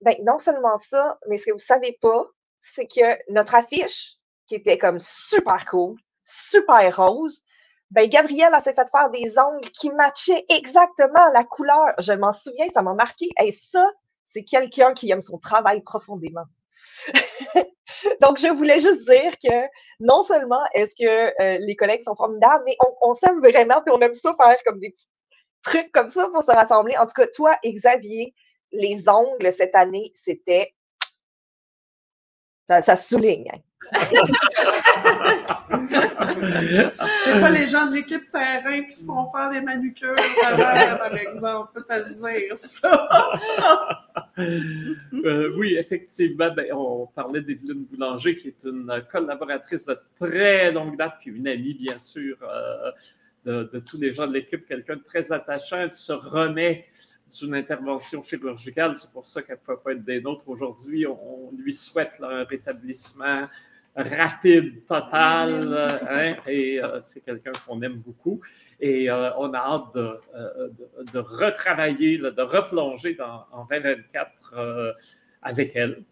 [0.01, 2.25] Ben, non seulement ça, mais ce que vous ne savez pas,
[2.59, 4.15] c'est que notre affiche,
[4.47, 7.43] qui était comme super cool, super rose,
[7.91, 11.93] ben, Gabriel a s'est fait faire des ongles qui matchaient exactement la couleur.
[11.99, 13.29] Je m'en souviens, ça m'a marqué.
[13.43, 13.87] Et ça,
[14.33, 16.45] c'est quelqu'un qui aime son travail profondément.
[18.21, 19.67] Donc, je voulais juste dire que
[19.99, 24.01] non seulement est-ce que euh, les collègues sont formidables, mais on, s'aime vraiment, puis on
[24.01, 25.09] aime ça faire comme des petits
[25.63, 26.97] trucs comme ça pour se rassembler.
[26.97, 28.33] En tout cas, toi, Xavier,
[28.71, 30.73] les ongles cette année, c'était.
[32.67, 33.51] Ça, souligne.
[33.53, 33.59] Hein.
[37.25, 40.15] C'est pas les gens de l'équipe terrain qui se font faire des manucures
[40.97, 43.07] par exemple, peut te dire, ça.
[44.39, 50.97] Euh, oui, effectivement, ben, on parlait d'Evelyne Boulanger, qui est une collaboratrice de très longue
[50.97, 52.91] date, puis une amie, bien sûr, euh,
[53.45, 55.77] de, tous les gens de l'équipe, quelqu'un de très attachant.
[55.77, 56.85] Elle se remet
[57.39, 58.95] d'une intervention chirurgicale.
[58.95, 61.05] C'est pour ça qu'elle ne peut pas être des nôtres aujourd'hui.
[61.07, 63.47] On, lui souhaite un rétablissement
[63.95, 68.41] rapide, total, hein, et euh, c'est quelqu'un qu'on aime beaucoup.
[68.79, 70.69] Et euh, on a hâte de, euh,
[71.13, 74.95] de, retravailler, de replonger dans, en 2024
[75.41, 76.03] avec elle.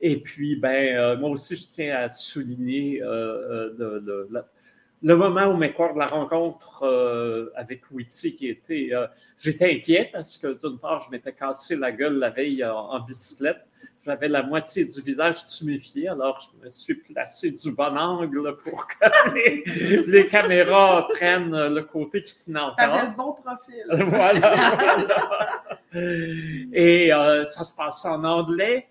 [0.00, 4.04] Et puis, ben, moi aussi, je tiens à souligner le,
[5.02, 8.90] le, moment où mes de la rencontre avec Witty, qui était.
[9.38, 13.64] J'étais inquiet parce que d'une part, je m'étais cassé la gueule la veille en bicyclette.
[14.06, 18.86] J'avais la moitié du visage tuméfié, alors je me suis placé du bon angle pour
[18.86, 19.30] que
[20.10, 22.76] les, caméras prennent le côté qui encore.
[22.76, 23.84] T'avais le bon profil.
[23.90, 25.62] voilà,
[26.72, 28.88] Et euh, ça se passait en anglais.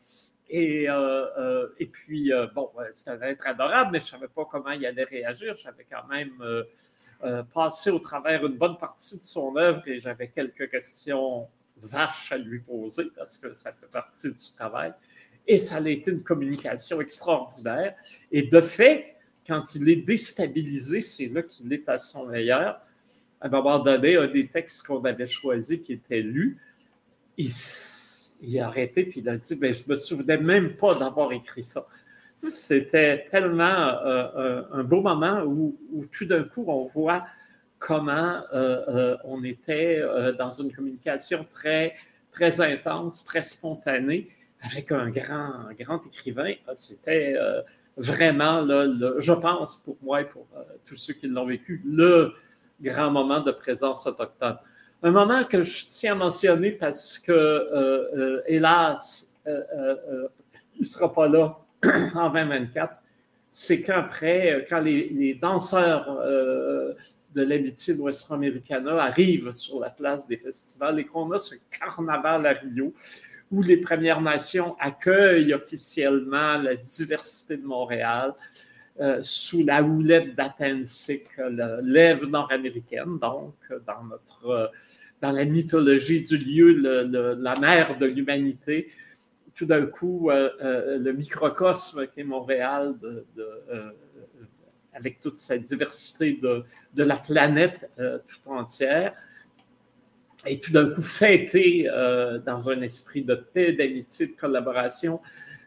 [0.49, 4.71] Et, euh, euh, et puis, bon, c'était être adorable, mais je ne savais pas comment
[4.71, 5.55] il allait réagir.
[5.57, 6.41] J'avais quand même
[7.53, 11.47] passé au travers une bonne partie de son œuvre et j'avais quelques questions
[11.81, 14.93] vache à lui poser parce que ça fait partie du travail.
[15.47, 17.95] Et ça a été une communication extraordinaire.
[18.31, 22.79] Et de fait, quand il est déstabilisé, c'est là qu'il est à son meilleur.
[23.41, 26.57] À un moment donné, un des textes qu'on avait choisi qui était lu,
[27.37, 27.49] il,
[28.59, 31.85] a arrêté puis il a dit Je me souvenais même pas d'avoir écrit ça.
[32.37, 37.25] C'était tellement euh, un beau moment où, où tout d'un coup, on voit
[37.85, 41.95] comment euh, euh, on était euh, dans une communication très,
[42.31, 44.29] très intense, très spontanée
[44.61, 46.53] avec un grand, grand écrivain.
[46.75, 47.35] C'était
[47.97, 48.65] vraiment,
[49.19, 50.47] je pense, pour moi et pour
[50.85, 52.31] tous ceux qui l'ont vécu, le
[52.81, 54.57] grand moment de présence autochtone.
[55.03, 61.59] Un moment que je tiens à mentionner parce que, hélas, il ne sera pas là
[62.15, 62.93] en 2024,
[63.51, 66.07] c'est qu'après, quand les danseurs
[67.33, 72.53] de l'amitié ouest-américaine arrive sur la place des festivals et qu'on a ce carnaval à
[72.53, 72.93] Rio
[73.51, 78.33] où les Premières Nations accueillent officiellement la diversité de Montréal
[78.99, 81.25] euh, sous la houlette d'Atensik,
[81.83, 84.71] l'ève nord-américaine, donc dans notre
[85.21, 86.73] dans la mythologie du lieu,
[87.39, 88.91] la mère de l'humanité.
[89.55, 92.95] Tout d'un coup, le microcosme qui est Montréal,
[94.93, 96.63] avec toute sa diversité de,
[96.95, 99.13] la planète tout entière,
[100.45, 101.87] et tout d'un coup fêté
[102.45, 105.21] dans un esprit de paix, d'amitié, de collaboration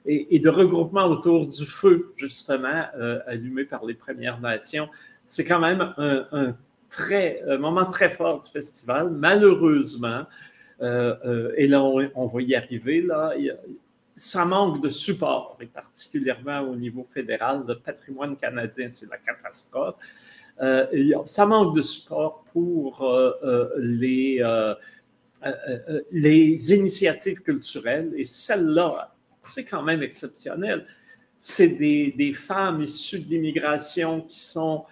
[0.07, 4.89] et, de regroupement autour du feu, justement, euh, allumé par les Premières Nations.
[5.25, 6.55] C'est quand même un,
[6.91, 9.11] très, moment très fort du festival.
[9.11, 10.23] Malheureusement,
[10.81, 13.33] euh, euh, et là, on, va y arriver, là,
[14.17, 17.65] ça manque de support, et particulièrement au niveau fédéral.
[17.69, 19.97] Le patrimoine canadien, c'est la catastrophe.
[21.27, 23.07] ça manque de support pour
[23.79, 24.43] les,
[26.11, 29.17] les initiatives culturelles et celle-là
[29.51, 30.87] c'est quand même exceptionnel.
[31.39, 34.85] C'est des, femmes issues de l'immigration qui sont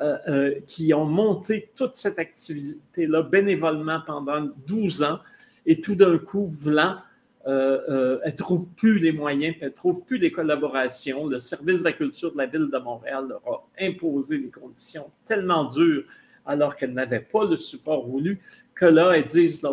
[0.00, 5.18] euh, euh, qui ont monté toute cette activité-là bénévolement pendant 12 ans
[5.66, 6.98] et tout d'un coup, voulant,
[7.46, 11.26] euh, elles ne trouvent plus les moyens, elles ne trouvent plus les collaborations.
[11.26, 15.10] Le service de la culture de la ville de Montréal leur a imposé des conditions
[15.26, 16.04] tellement dures
[16.44, 18.40] alors qu'elles n'avaient pas le support voulu
[18.74, 19.70] que là, elles disent, là,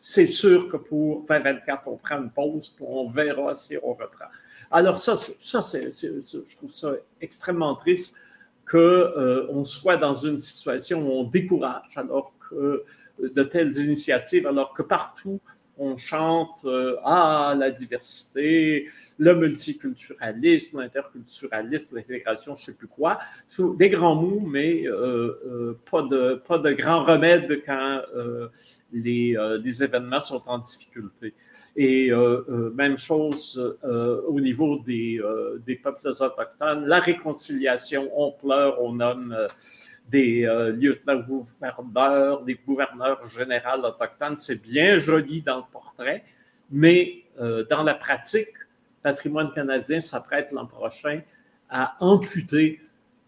[0.00, 4.26] c'est sûr que pour 2024, on prend une pause, puis on verra si on reprend.
[4.70, 8.16] Alors ça, ça c'est, je trouve ça extrêmement triste
[8.70, 12.84] qu'on euh, soit dans une situation où on décourage alors que
[13.18, 15.40] de telles initiatives, alors que partout
[15.78, 23.18] on chante euh, ah la diversité, le multiculturalisme, l'interculturalisme, l'intégration, je ne sais plus quoi,
[23.58, 28.02] des grands mots, mais euh, euh, pas de pas de grands remèdes quand
[28.92, 31.34] les, les, événements sont en difficulté.
[31.76, 32.12] Et
[32.74, 35.20] même chose au niveau des,
[35.66, 39.36] des peuples autochtones, la réconciliation, on pleure, on nomme
[40.10, 44.36] des euh, lieutenants-gouverneurs, des gouverneurs généraux autochtones.
[44.36, 46.24] C'est bien joli dans le portrait,
[46.70, 48.52] mais euh, dans la pratique,
[49.02, 51.20] Patrimoine canadien s'apprête l'an prochain
[51.68, 52.80] à amputer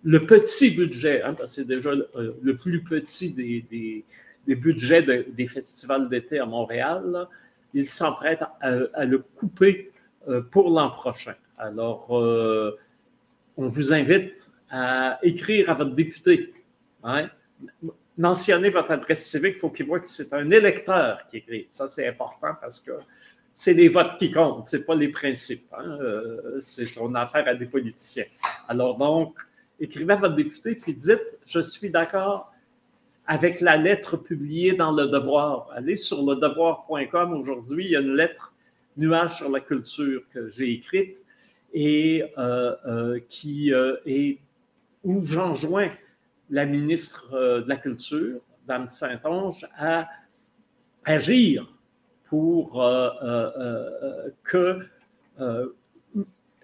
[0.04, 4.04] le petit budget, hein, parce que c'est déjà le, euh, plus petit des,
[4.46, 7.26] des, budgets des festivals d'été à Montréal.
[7.74, 9.90] il s'apprête à, le couper
[10.52, 11.34] pour l'an prochain.
[11.58, 14.34] Alors, on vous invite
[14.70, 16.54] à écrire à votre député
[17.06, 17.30] Hein?
[18.18, 21.66] Votre adresse civique, il faut qu'il voit que c'est un électeur qui écrit.
[21.70, 22.92] Ça, c'est important parce que
[23.54, 25.72] c'est les votes qui comptent, ce n'est pas les principes.
[25.72, 25.98] Hein?
[26.00, 28.24] Euh, c'est son affaire à des politiciens.
[28.68, 29.38] Alors donc,
[29.78, 32.52] écrivez à votre député puis dites Je suis d'accord
[33.26, 35.70] avec la lettre publiée dans Le Devoir.
[35.74, 38.52] Allez sur ledevoir.com aujourd'hui, il y a une lettre
[38.96, 41.16] nuage sur la culture que j'ai écrite
[41.72, 44.38] et euh, euh, qui est
[45.04, 45.90] où j'enjoins
[46.50, 50.08] la ministre euh, de la Culture, Dame Saint-Onge, à
[51.04, 51.72] agir
[52.28, 54.80] pour euh, euh, que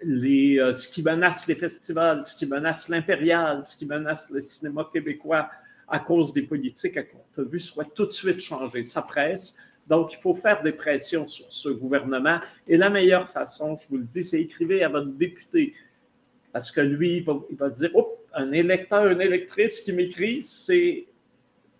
[0.02, 5.48] ce qui menace les festivals, ce qui menace l'impérial, ce qui menace le cinéma québécois
[5.88, 8.82] à cause des politiques à courte vue soit tout de suite changé.
[8.82, 9.56] Ça presse.
[9.86, 12.40] Donc, il faut faire des pressions sur ce gouvernement.
[12.66, 15.74] Et la meilleure façon, je vous le dis, c'est écrivez à votre député.
[16.52, 20.42] Parce que lui, il va, il va dire, oh, un électeur, une électrice qui m'écrit,
[20.42, 21.06] c'est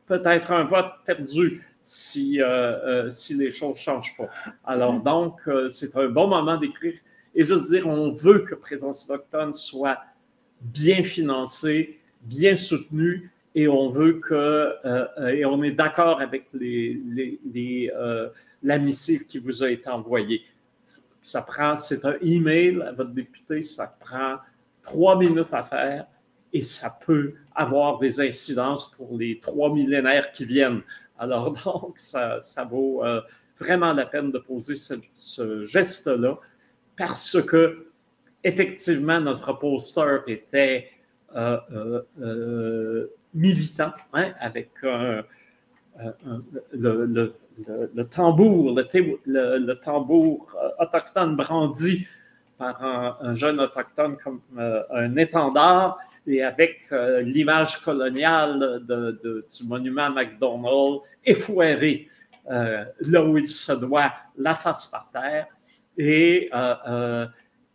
[0.07, 4.29] peut-être un vote perdu si, euh, euh, si les choses ne changent pas.
[4.65, 6.99] Alors donc, euh, c'est un bon moment d'écrire.
[7.35, 9.99] Et juste dire, on veut que Présence autochtone soit
[10.61, 14.71] bien financée, bien soutenue, et on veut que,
[15.31, 16.99] et on est d'accord avec les,
[17.53, 17.91] les,
[18.62, 20.43] la missive qui vous a été envoyée.
[21.23, 24.37] Ça prend, c'est un email à votre député, ça prend
[24.83, 26.07] trois minutes à faire
[26.53, 30.83] et ça peut avoir des incidences pour les trois millénaires qui viennent.
[31.19, 33.21] Alors donc, ça, vaut euh,
[33.59, 36.38] vraiment la peine de poser ce, geste-là
[36.97, 37.87] parce que,
[38.45, 40.91] effectivement, notre poster était
[41.35, 41.59] euh,
[42.21, 45.25] euh, militant, avec le,
[48.11, 52.07] tambour, le, tambour autochtone brandi
[52.59, 58.83] par un, jeune autochtone comme un étendard et avec euh, l'image coloniale
[59.23, 62.09] du monument McDonald effoiré
[62.51, 65.47] euh, là où il se doit, la face par terre.
[65.97, 67.27] Et euh,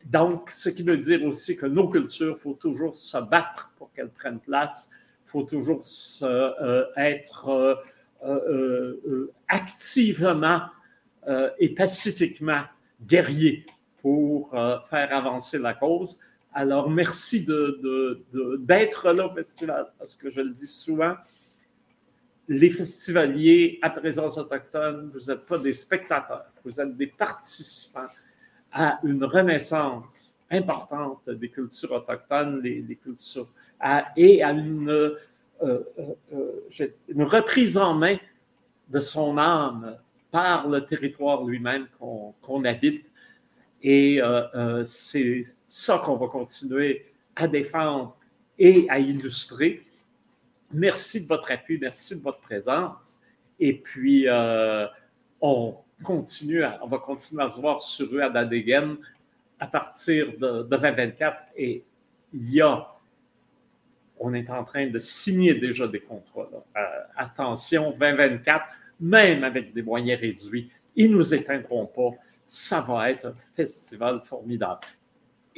[0.05, 3.91] donc, ce qui veut dire aussi que nos cultures, il faut toujours se battre pour
[3.93, 4.89] qu'elles prennent place,
[5.25, 5.81] il faut toujours
[6.95, 7.83] être
[9.47, 10.61] activement
[11.59, 12.61] et pacifiquement
[13.01, 13.65] guerrier
[14.01, 14.51] pour
[14.89, 16.17] faire avancer la cause.
[16.59, 21.13] Alors, merci d'être là au festival, parce que je le dis souvent,
[22.47, 28.07] les festivaliers à présence autochtone, vous n'êtes pas des spectateurs, vous êtes des participants
[28.71, 32.59] à une renaissance importante des cultures autochtones,
[33.03, 33.49] cultures,
[34.15, 35.15] et à une, euh,
[35.61, 35.83] euh,
[36.33, 38.17] euh, une reprise en main
[38.89, 39.95] de son âme
[40.31, 43.05] par le territoire lui-même qu'on habite.
[43.83, 44.19] Et
[44.85, 47.05] c'est ça qu'on va continuer
[47.35, 48.17] à défendre
[48.57, 49.83] et à illustrer.
[50.71, 53.19] Merci de votre appui, merci de votre présence.
[53.59, 54.85] Et puis, euh,
[55.41, 58.97] on, continue on va continuer à se voir sur eux à Dadegen
[59.59, 61.37] à partir de, 2024.
[61.55, 61.83] Et
[62.33, 62.87] il y a,
[64.19, 66.47] on est en train de signer déjà des contrats.
[66.75, 66.81] Euh,
[67.15, 68.65] attention, 2024,
[68.99, 72.11] même avec des moyens réduits, ils ne nous éteindront pas.
[72.45, 74.81] Ça va être un festival formidable.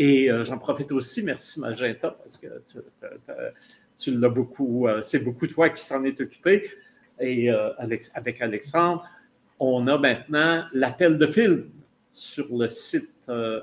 [0.02, 2.48] Et euh, j'en profite aussi, merci Magenta, parce que
[3.98, 6.72] tu, l'as beaucoup, euh, c'est beaucoup toi qui s'en est occupé.
[7.20, 9.06] Et euh, avec Alexandre,
[9.60, 11.70] on a maintenant l'appel de film
[12.10, 13.14] sur le site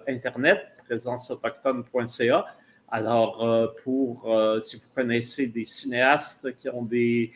[0.07, 2.47] internet présenceautochtone.ca.
[2.89, 4.31] Alors, pour
[4.61, 7.33] si vous connaissez des cinéastes qui ont des,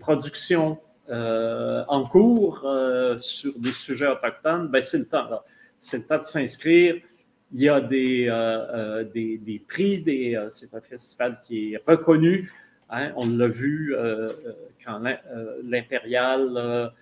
[0.00, 0.78] productions
[1.08, 2.66] en cours
[3.18, 5.42] sur des sujets autochtones, ben c'est le temps.
[5.76, 6.96] C'est le temps de s'inscrire.
[7.54, 12.50] Il y a des, euh, euh, prix, euh, c'est un festival qui est reconnu.
[12.88, 13.94] Hein, on l'a vu
[14.84, 15.02] quand
[15.62, 16.92] l'Impérial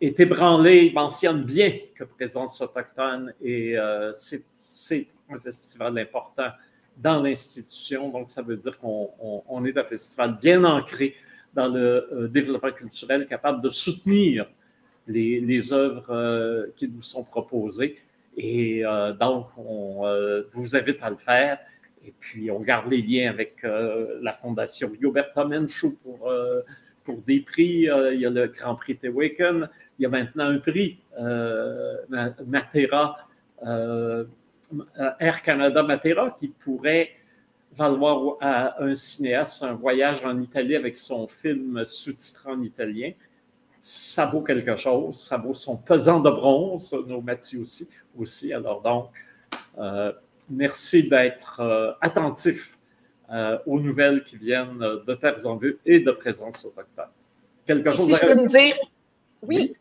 [0.00, 3.76] est ébranlé, il mentionne bien que présence autochtone et
[4.14, 6.48] c'est un festival important
[6.96, 8.08] dans l'institution.
[8.08, 11.14] Donc, ça veut dire qu'on est un festival bien ancré
[11.52, 14.46] dans le développement culturel, capable de soutenir
[15.06, 18.01] les œuvres qui nous sont proposées.
[18.36, 21.58] Et euh, donc, on euh, vous invite à le faire.
[22.04, 26.32] Et puis, on garde les liens avec euh, la Fondation Gilberta Menchou pour,
[27.04, 27.88] pour des prix.
[28.12, 29.68] il y a le Grand Prix Tewaken.
[29.98, 30.98] Il y a maintenant un prix,
[32.46, 33.18] Matera,
[35.20, 37.10] Air Canada Matera, qui pourrait
[37.76, 43.12] valoir à un cinéaste un voyage en Italie avec son film sous-titré en italien.
[43.80, 48.52] Ça vaut quelque chose, ça vaut son pesant de bronze, nos Mathieu aussi aussi.
[48.52, 49.10] Alors donc,
[49.78, 50.12] euh,
[50.48, 52.78] merci d'être euh, attentif
[53.30, 57.06] euh, aux nouvelles qui viennent de Terres en Vue et de Présence autochtone.
[57.66, 58.76] Quelque chose à me dire?
[59.42, 59.76] Oui,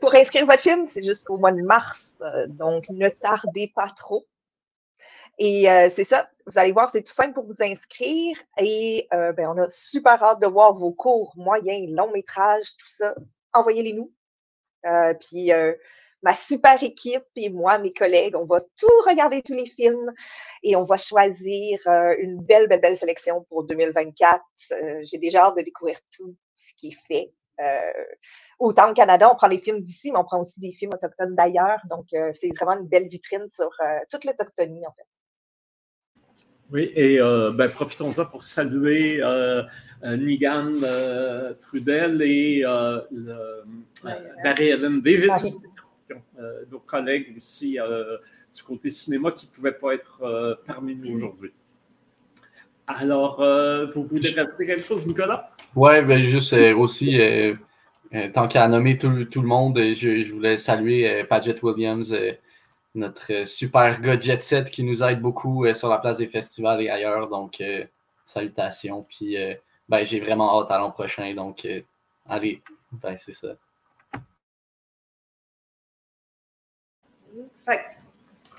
[0.00, 2.18] pour inscrire votre film, c'est jusqu'au mois de mars,
[2.48, 4.26] donc ne tardez pas trop.
[5.38, 8.38] Et c'est ça, vous allez voir, c'est tout simple pour vous inscrire.
[8.58, 13.14] Et ben, on a super hâte de voir vos cours moyens, longs métrages, tout ça.
[13.52, 14.10] Envoyez-les nous.
[15.20, 15.50] puis
[16.22, 20.12] ma super équipe et moi, mes collègues, on va tout regarder, tous les films,
[20.62, 24.40] et on va choisir euh, une belle, belle, belle sélection pour 2024.
[24.72, 27.32] Euh, j'ai déjà hâte de découvrir tout ce qui est fait.
[27.60, 28.04] Euh,
[28.58, 31.34] autant au Canada, on prend les films d'ici, mais on prend aussi des films autochtones
[31.34, 31.80] d'ailleurs.
[31.90, 33.70] Donc, c'est vraiment une belle vitrine sur
[34.10, 35.06] toute l'autochtonie, en fait.
[36.70, 39.20] Oui, et ben, profitons-en pour saluer
[40.02, 40.72] Nigan
[41.60, 42.62] Trudel et
[44.42, 45.58] Barry-Ellen Davis.
[46.38, 48.16] Euh, nos collègues aussi euh,
[48.54, 51.52] du côté cinéma qui ne pouvaient pas être euh, parmi nous aujourd'hui.
[52.86, 53.36] Alors,
[53.94, 55.50] vous voulez rajouter quelque chose, Nicolas?
[55.74, 57.18] Oui, ben juste aussi,
[58.34, 62.14] tant qu'à nommer tout, tout, le monde, je, je voulais saluer Paget Williams,
[62.94, 66.90] notre super gars jet set qui nous aide beaucoup sur la place des festivals et
[66.90, 67.28] ailleurs.
[67.28, 67.62] Donc,
[68.26, 69.04] salutations.
[69.08, 69.36] Puis,
[69.88, 71.32] ben, j'ai vraiment hâte à l'an prochain.
[71.34, 71.66] Donc,
[72.28, 73.54] allez, ben, c'est ça.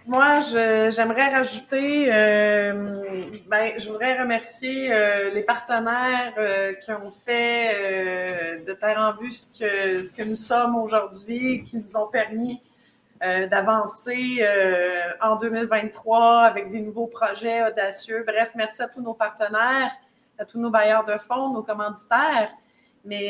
[0.06, 8.62] Moi, j'aimerais rajouter, euh, ben, je voudrais remercier euh, les partenaires euh, qui ont fait
[8.68, 12.62] de Terre en Vue ce que, ce que nous sommes aujourd'hui, qui nous ont permis
[13.22, 14.46] d'avancer
[15.22, 18.26] en 2023 avec des nouveaux projets audacieux.
[18.28, 19.94] Bref, merci à tous nos partenaires,
[20.38, 22.52] à tous nos bailleurs de fonds, nos commanditaires.
[23.06, 23.30] Mais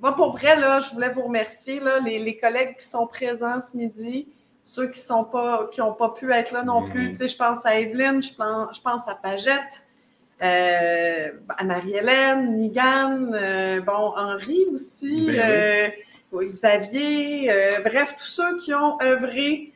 [0.00, 3.76] moi, pour vrai, là, je voulais vous remercier, là, les, collègues qui sont présents ce
[3.76, 4.28] midi,
[4.62, 7.10] ceux qui sont pas, qui n'ont pas pu être là non plus.
[7.10, 7.28] Mhm.
[7.28, 9.84] je pense à Evelyne, je pense, je pense à Pagette,
[10.42, 15.92] euh, à Marie-Hélène, Nigan, euh, bon, Henri aussi, ben
[16.32, 17.50] euh, Xavier,
[17.84, 19.72] bref, tous ceux qui ont œuvré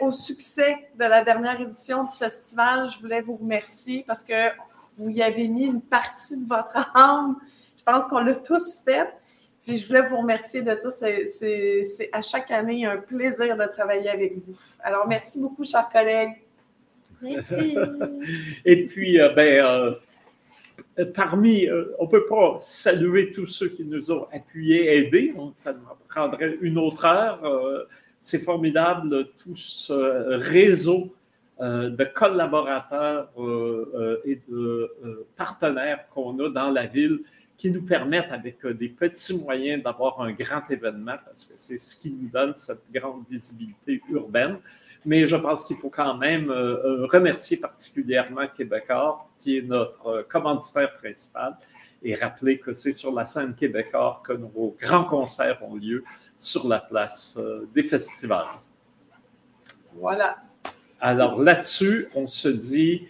[0.00, 4.50] au succès de la dernière édition du festival, je voulais vous remercier parce que
[4.94, 7.36] vous y avez mis une partie de votre âme.
[7.78, 9.08] Je pense qu'on l'a tous fait.
[9.68, 10.90] Puis je voulais vous remercier de ça.
[11.26, 14.58] C'est à chaque année un plaisir de travailler avec vous.
[14.80, 16.36] Alors, merci beaucoup, chers collègues.
[18.64, 19.98] Et puis, euh, ben,
[20.98, 25.34] euh, parmi, on ne peut pas saluer tous ceux qui nous ont appuyés, aidés.
[25.54, 27.86] Ça nous prendrait une autre heure.
[28.18, 31.12] C'est formidable, tout ce réseau
[31.60, 33.28] de collaborateurs
[34.24, 37.20] et de partenaires qu'on a dans la ville
[37.58, 41.78] qui nous permettent, avec euh, des petits moyens, d'avoir un grand événement, parce que c'est
[41.78, 44.58] ce qui nous donne cette grande visibilité urbaine.
[45.04, 50.24] Mais je pense qu'il faut quand même euh, euh, remercier particulièrement Québécois, qui est notre
[50.28, 51.56] commanditaire principal,
[52.02, 56.04] et rappeler que c'est sur la scène Québécois que nos grands concerts ont lieu
[56.36, 57.38] sur la place
[57.74, 58.46] des festivals.
[59.94, 60.36] Voilà.
[61.00, 63.08] Alors là-dessus, on se dit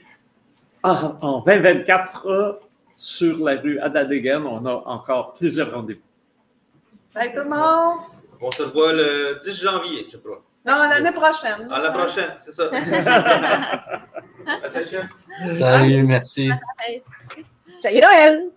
[0.82, 2.67] en 2024,
[2.99, 4.44] sur la rue Adadegen.
[4.44, 6.01] On a encore plusieurs rendez-vous.
[7.14, 8.01] Salut tout le monde!
[8.40, 10.42] On se voit le 10 janvier, je crois.
[10.66, 11.68] Non, l'année prochaine.
[11.70, 12.68] À la prochaine, c'est ça.
[15.53, 16.51] Salut, merci.
[17.80, 18.51] Salut Noël!